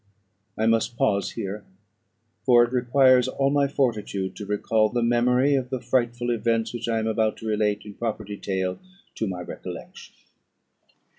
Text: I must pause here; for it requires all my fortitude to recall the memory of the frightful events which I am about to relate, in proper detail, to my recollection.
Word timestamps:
I 0.57 0.65
must 0.65 0.97
pause 0.97 1.29
here; 1.33 1.63
for 2.43 2.63
it 2.63 2.71
requires 2.73 3.27
all 3.27 3.51
my 3.51 3.67
fortitude 3.67 4.35
to 4.37 4.47
recall 4.47 4.89
the 4.89 5.03
memory 5.03 5.53
of 5.53 5.69
the 5.69 5.79
frightful 5.79 6.31
events 6.31 6.73
which 6.73 6.89
I 6.89 6.97
am 6.97 7.05
about 7.05 7.37
to 7.37 7.47
relate, 7.47 7.83
in 7.85 7.93
proper 7.93 8.23
detail, 8.23 8.79
to 9.13 9.27
my 9.27 9.41
recollection. 9.41 10.15